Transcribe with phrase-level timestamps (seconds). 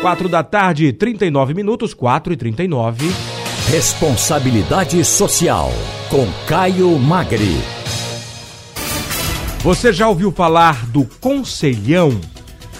[0.00, 3.06] 4 da tarde, 39 minutos, 4 e 39.
[3.70, 5.72] Responsabilidade Social,
[6.08, 7.56] com Caio Magri.
[9.60, 12.20] Você já ouviu falar do Conselhão?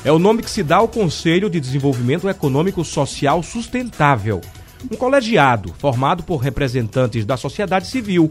[0.04, 4.40] É o nome que se dá ao Conselho de Desenvolvimento Econômico Social Sustentável,
[4.90, 8.30] um colegiado formado por representantes da sociedade civil.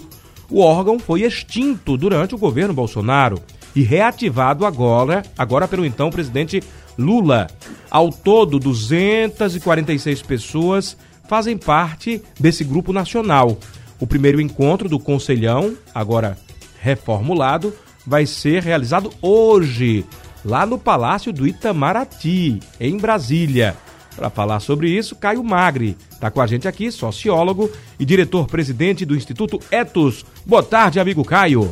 [0.50, 3.42] O órgão foi extinto durante o governo Bolsonaro
[3.76, 6.64] e reativado agora, agora pelo então presidente
[6.98, 7.48] Lula.
[7.90, 10.98] Ao todo, 246 pessoas
[11.28, 13.58] fazem parte desse grupo nacional.
[14.00, 16.38] O primeiro encontro do Conselhão, agora
[16.80, 17.74] reformulado,
[18.06, 20.06] vai ser realizado hoje,
[20.44, 23.76] lá no Palácio do Itamaraty, em Brasília.
[24.16, 27.70] Para falar sobre isso, Caio Magri está com a gente aqui, sociólogo
[28.00, 30.26] e diretor-presidente do Instituto Etos.
[30.46, 31.72] Boa tarde, amigo Caio.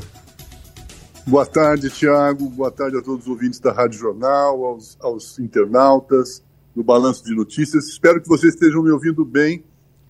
[1.26, 2.50] Boa tarde, Tiago.
[2.50, 6.44] Boa tarde a todos os ouvintes da Rádio Jornal, aos, aos internautas
[6.76, 7.88] do Balanço de Notícias.
[7.88, 9.64] Espero que vocês estejam me ouvindo bem,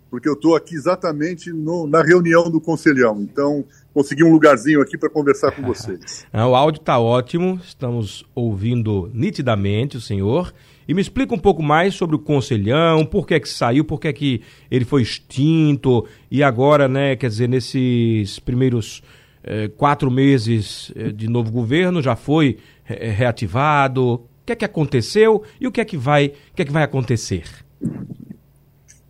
[0.09, 3.21] porque eu estou aqui exatamente no, na reunião do Conselhão.
[3.21, 6.25] Então, consegui um lugarzinho aqui para conversar com vocês.
[6.33, 10.51] o áudio está ótimo, estamos ouvindo nitidamente o senhor.
[10.87, 13.99] E me explica um pouco mais sobre o Conselhão, por que é que saiu, por
[13.99, 19.01] que é que ele foi extinto, e agora, né, quer dizer, nesses primeiros
[19.43, 24.13] eh, quatro meses eh, de novo governo, já foi eh, reativado?
[24.13, 26.71] O que é que aconteceu e o que é que vai, o que é que
[26.71, 27.43] vai acontecer?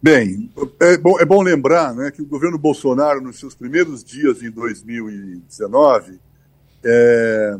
[0.01, 4.43] Bem, é bom, é bom lembrar né, que o governo Bolsonaro, nos seus primeiros dias
[4.43, 6.19] em 2019,
[6.83, 7.57] é,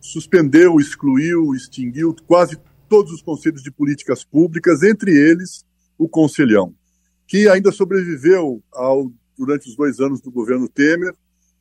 [0.00, 2.56] suspendeu, excluiu, extinguiu quase
[2.88, 5.66] todos os conselhos de políticas públicas, entre eles
[5.98, 6.74] o Conselhão,
[7.26, 11.14] que ainda sobreviveu ao, durante os dois anos do governo Temer,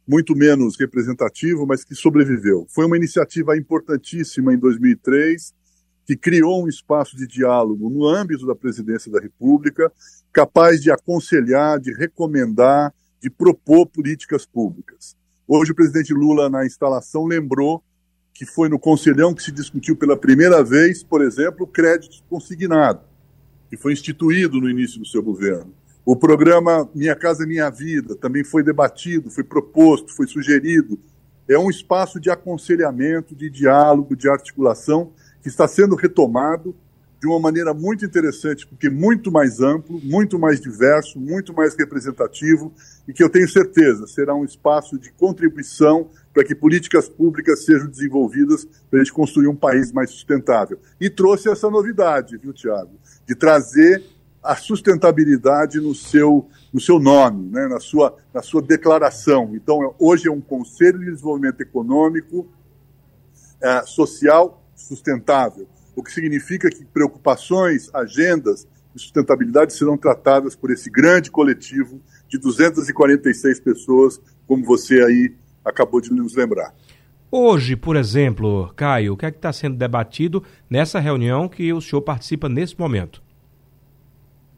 [0.07, 2.65] muito menos representativo, mas que sobreviveu.
[2.69, 5.53] Foi uma iniciativa importantíssima em 2003,
[6.05, 9.91] que criou um espaço de diálogo no âmbito da presidência da República,
[10.31, 15.15] capaz de aconselhar, de recomendar, de propor políticas públicas.
[15.47, 17.81] Hoje, o presidente Lula, na instalação, lembrou
[18.33, 23.01] que foi no Conselhão que se discutiu pela primeira vez, por exemplo, o crédito consignado,
[23.69, 25.73] que foi instituído no início do seu governo.
[26.05, 30.99] O programa Minha Casa Minha Vida também foi debatido, foi proposto, foi sugerido.
[31.47, 36.75] É um espaço de aconselhamento, de diálogo, de articulação que está sendo retomado
[37.21, 42.73] de uma maneira muito interessante, porque muito mais amplo, muito mais diverso, muito mais representativo
[43.07, 47.87] e que eu tenho certeza será um espaço de contribuição para que políticas públicas sejam
[47.87, 50.77] desenvolvidas para a gente construir um país mais sustentável.
[50.99, 54.03] E trouxe essa novidade, viu, Tiago, de trazer
[54.43, 59.51] a sustentabilidade no seu, no seu nome, né, na, sua, na sua declaração.
[59.53, 62.51] Então, hoje é um Conselho de Desenvolvimento Econômico,
[63.61, 70.89] é, Social Sustentável, o que significa que preocupações, agendas de sustentabilidade serão tratadas por esse
[70.89, 75.33] grande coletivo de 246 pessoas, como você aí
[75.63, 76.73] acabou de nos lembrar.
[77.31, 81.81] Hoje, por exemplo, Caio, o que é que está sendo debatido nessa reunião que o
[81.81, 83.23] senhor participa nesse momento?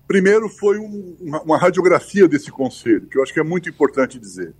[0.07, 4.19] Primeiro foi um, uma, uma, radiografia desse conselho, que eu acho que é muito importante
[4.19, 4.53] dizer.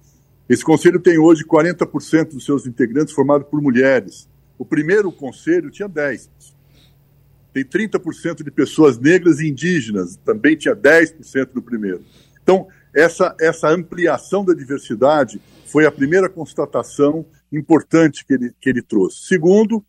[0.50, 4.28] Esse conselho tem hoje 40% dos seus integrantes formados por mulheres.
[4.58, 6.30] O primeiro conselho tinha 10%.
[7.54, 12.04] Tem 30% de pessoas negras e indígenas, também tinha 10% no primeiro.
[12.42, 18.82] Então, essa, essa ampliação da diversidade foi a primeira constatação importante que ele, que ele
[18.82, 19.28] trouxe.
[19.28, 19.84] Segundo,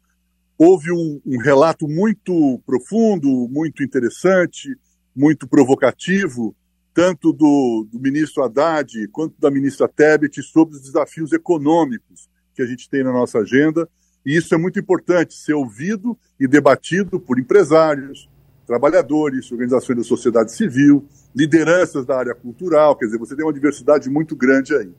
[0.59, 4.77] houve um, um relato muito profundo, muito interessante,
[5.16, 6.54] muito provocativo,
[6.93, 12.66] tanto do, do, ministro Haddad quanto da ministra Tebet, sobre os desafios econômicos que a
[12.66, 13.88] gente tem na nossa agenda.
[14.25, 18.28] E isso é muito importante, ser ouvido e debatido por empresários,
[18.66, 24.10] trabalhadores, organizações da sociedade civil, lideranças da área cultural, quer dizer, você tem uma diversidade
[24.10, 24.91] muito grande aí.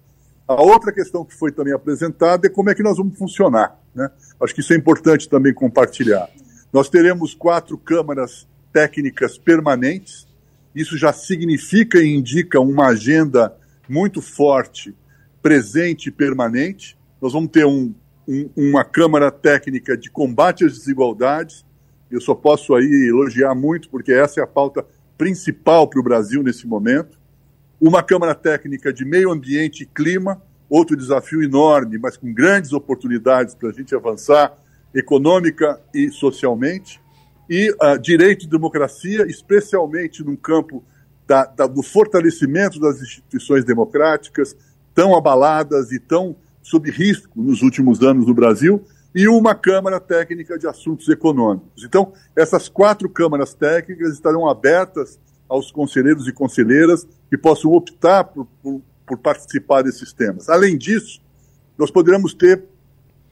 [0.47, 3.77] A outra questão que foi também apresentada é como é que nós vamos funcionar.
[3.93, 4.09] Né?
[4.39, 6.29] Acho que isso é importante também compartilhar.
[6.71, 8.47] Nós teremos quatro câmaras
[8.77, 10.27] técnicas permanentes.
[10.75, 13.57] Isso já significa e indica uma agenda
[13.89, 14.93] muito forte,
[15.41, 16.95] presente e permanente.
[17.19, 17.91] Nós vamos ter um,
[18.27, 21.65] um, uma Câmara Técnica de combate às desigualdades.
[22.11, 24.85] Eu só posso aí elogiar muito, porque essa é a pauta
[25.17, 27.17] principal para o Brasil nesse momento.
[27.81, 30.39] Uma Câmara Técnica de Meio Ambiente e Clima,
[30.69, 34.55] outro desafio enorme, mas com grandes oportunidades para a gente avançar
[34.93, 37.01] econômica e socialmente
[37.49, 40.83] e uh, direito e democracia, especialmente no campo
[41.25, 44.55] da, da, do fortalecimento das instituições democráticas,
[44.93, 48.83] tão abaladas e tão sob risco nos últimos anos no Brasil,
[49.15, 51.83] e uma Câmara Técnica de Assuntos Econômicos.
[51.83, 58.45] Então, essas quatro câmaras técnicas estarão abertas aos conselheiros e conselheiras que possam optar por,
[58.61, 60.49] por, por participar desses temas.
[60.49, 61.21] Além disso,
[61.77, 62.63] nós poderemos ter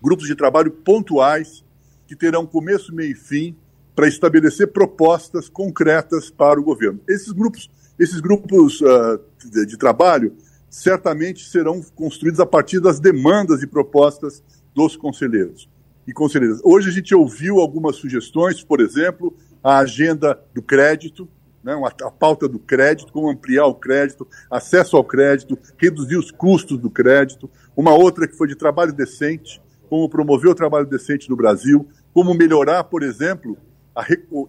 [0.02, 1.64] grupos de trabalho pontuais
[2.08, 3.56] que terão começo, meio e fim
[3.96, 7.00] para estabelecer propostas concretas para o governo.
[7.08, 9.20] Esses grupos, esses grupos uh,
[9.66, 10.36] de, trabalho
[10.70, 14.44] certamente serão construídos a partir das demandas e propostas
[14.74, 15.70] dos conselheiros
[16.06, 16.60] e conselheiras.
[16.64, 19.34] Hoje a gente ouviu algumas sugestões, por exemplo,
[19.64, 21.28] a agenda do crédito,
[21.64, 26.78] né, a pauta do crédito, como ampliar o crédito, acesso ao crédito, reduzir os custos
[26.78, 27.50] do crédito.
[27.76, 29.60] Uma outra que foi de trabalho decente,
[29.90, 33.58] como promover o trabalho decente no Brasil, como melhorar, por exemplo,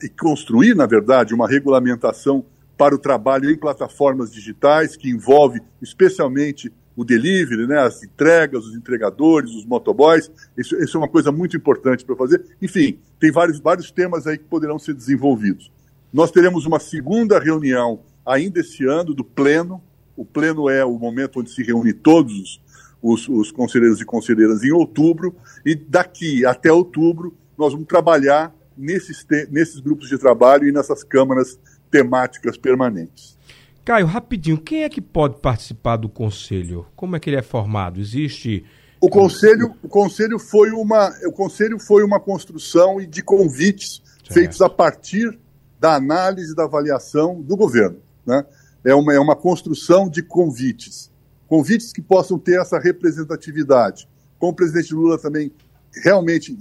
[0.02, 2.44] e construir, na verdade, uma regulamentação
[2.76, 8.74] para o trabalho em plataformas digitais, que envolve especialmente o delivery, né, as entregas, os
[8.74, 10.30] entregadores, os motoboys.
[10.56, 12.42] Isso, isso é uma coisa muito importante para fazer.
[12.60, 15.70] Enfim, tem vários, vários temas aí que poderão ser desenvolvidos.
[16.12, 19.82] Nós teremos uma segunda reunião ainda esse ano do Pleno.
[20.16, 22.60] O Pleno é o momento onde se reúne todos
[23.02, 25.34] os, os conselheiros e conselheiras em outubro.
[25.64, 31.58] E daqui até outubro, nós vamos trabalhar nesses, nesses grupos de trabalho e nessas câmaras
[31.90, 33.36] temáticas permanentes.
[33.84, 36.86] Caio, rapidinho, quem é que pode participar do conselho?
[36.96, 38.00] Como é que ele é formado?
[38.00, 38.64] Existe
[39.00, 44.32] o conselho, o conselho foi uma, o conselho foi uma construção de convites certo.
[44.32, 45.38] feitos a partir
[45.78, 48.44] da análise da avaliação do governo, né?
[48.82, 51.10] É uma, é uma construção de convites,
[51.46, 54.08] convites que possam ter essa representatividade.
[54.38, 55.52] Como o presidente Lula também
[55.92, 56.56] realmente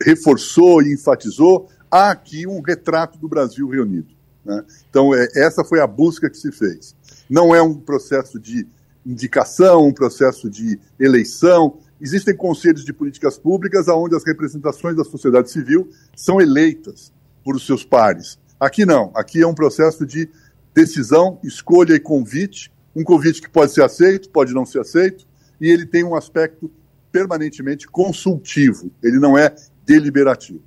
[0.00, 4.08] reforçou e enfatizou, há aqui um retrato do Brasil reunido.
[4.44, 4.64] Né?
[4.88, 6.94] Então, é, essa foi a busca que se fez.
[7.28, 8.66] Não é um processo de
[9.04, 11.78] indicação, um processo de eleição.
[12.00, 17.12] Existem conselhos de políticas públicas onde as representações da sociedade civil são eleitas
[17.44, 18.38] por seus pares.
[18.58, 19.10] Aqui não.
[19.14, 20.28] Aqui é um processo de
[20.74, 22.72] decisão, escolha e convite.
[22.94, 25.26] Um convite que pode ser aceito, pode não ser aceito,
[25.60, 26.70] e ele tem um aspecto
[27.10, 28.90] permanentemente consultivo.
[29.02, 29.54] Ele não é
[29.84, 30.62] deliberativo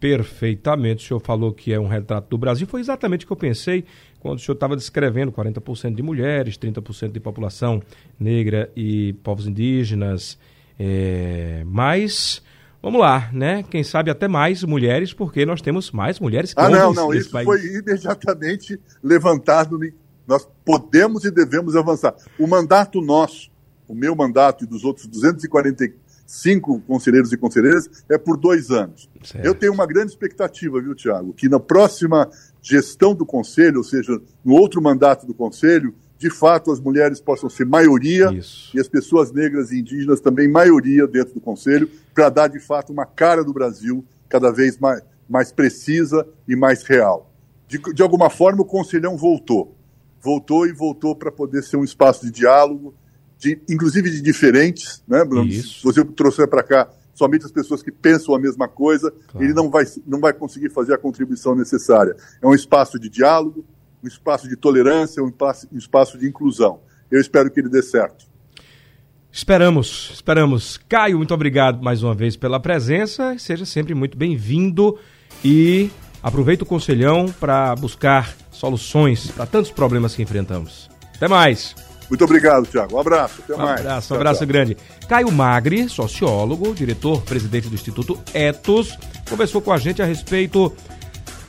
[0.00, 1.04] perfeitamente.
[1.04, 2.66] O senhor falou que é um retrato do Brasil.
[2.66, 3.84] Foi exatamente o que eu pensei
[4.20, 7.82] quando o senhor estava descrevendo 40% de mulheres, 30% de população
[8.18, 10.38] negra e povos indígenas.
[10.78, 11.62] É...
[11.66, 12.42] Mas,
[12.82, 13.64] vamos lá, né?
[13.70, 17.14] Quem sabe até mais mulheres, porque nós temos mais mulheres que Ah, não, não.
[17.14, 17.46] Isso país.
[17.46, 19.78] foi imediatamente levantado.
[20.26, 22.14] Nós podemos e devemos avançar.
[22.38, 23.48] O mandato nosso,
[23.88, 29.08] o meu mandato e dos outros 244 cinco conselheiros e conselheiras, é por dois anos.
[29.22, 29.44] Certo.
[29.44, 32.28] Eu tenho uma grande expectativa, viu, Tiago, que na próxima
[32.60, 37.48] gestão do conselho, ou seja, no outro mandato do conselho, de fato as mulheres possam
[37.48, 38.76] ser maioria Isso.
[38.76, 42.92] e as pessoas negras e indígenas também maioria dentro do conselho, para dar de fato
[42.92, 47.32] uma cara do Brasil cada vez mais, mais precisa e mais real.
[47.68, 49.76] De, de alguma forma, o conselhão voltou.
[50.20, 52.94] Voltou e voltou para poder ser um espaço de diálogo,
[53.38, 55.50] de, inclusive de diferentes, né, Bruno?
[55.50, 59.44] Se você trouxer para cá somente as pessoas que pensam a mesma coisa, claro.
[59.44, 62.14] ele não vai, não vai conseguir fazer a contribuição necessária.
[62.42, 63.64] É um espaço de diálogo,
[64.04, 66.80] um espaço de tolerância, um espaço, um espaço de inclusão.
[67.10, 68.26] Eu espero que ele dê certo.
[69.32, 70.78] Esperamos, esperamos.
[70.88, 73.36] Caio, muito obrigado mais uma vez pela presença.
[73.38, 74.98] Seja sempre muito bem-vindo
[75.44, 75.90] e
[76.22, 80.88] aproveita o conselhão para buscar soluções para tantos problemas que enfrentamos.
[81.14, 81.85] Até mais.
[82.08, 82.96] Muito obrigado, Tiago.
[82.96, 83.42] Um abraço.
[83.42, 83.80] Até um mais.
[83.80, 84.76] Abraço, um abraço tchau, grande.
[85.08, 88.96] Caio Magri, sociólogo, diretor, presidente do Instituto Etos,
[89.28, 90.72] conversou com a gente a respeito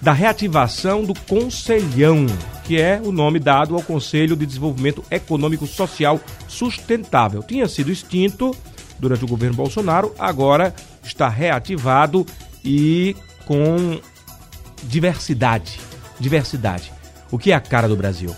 [0.01, 2.25] da reativação do Conselhão,
[2.63, 7.41] que é o nome dado ao Conselho de Desenvolvimento Econômico Social Sustentável.
[7.43, 8.55] Tinha sido extinto
[8.99, 10.73] durante o governo Bolsonaro, agora
[11.03, 12.25] está reativado
[12.63, 13.99] e com
[14.83, 15.79] diversidade.
[16.19, 16.91] Diversidade.
[17.31, 18.35] O que é a cara do Brasil?